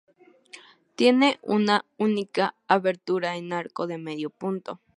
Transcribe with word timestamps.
Tiene 0.95 1.37
una 1.43 1.85
única 1.99 2.55
abertura 2.67 3.37
en 3.37 3.53
arco 3.53 3.85
de 3.85 3.99
medio 3.99 4.31
punto. 4.31 4.79